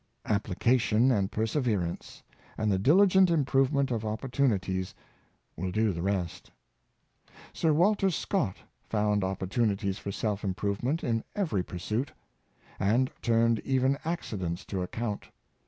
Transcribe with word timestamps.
Application 0.25 1.11
and 1.11 1.31
per 1.31 1.45
severance, 1.45 2.23
and 2.57 2.71
the 2.71 2.79
diligent 2.79 3.29
improvement 3.29 3.91
of 3.91 4.01
opportuni 4.01 4.59
ties 4.59 4.95
will 5.55 5.69
do 5.69 5.93
the 5.93 6.01
rest. 6.01 6.49
Sir 7.53 7.71
Walter 7.71 8.09
Scott 8.09 8.57
found 8.89 9.23
opportunities 9.23 9.99
for 9.99 10.11
self 10.11 10.43
improve 10.43 10.81
ment 10.81 11.03
in 11.03 11.23
every 11.35 11.61
pursuit, 11.61 12.11
and 12.79 13.11
turned 13.21 13.59
even 13.59 13.95
accidents 14.03 14.65
to 14.65 14.81
ac 14.81 14.89
254 14.89 14.89
Dr, 14.89 14.89
Priestley, 15.19 15.29
count. 15.29 15.35